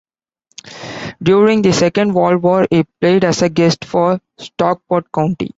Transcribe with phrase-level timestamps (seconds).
[1.21, 5.49] During the Second World War, he played as a guest for Stockport County.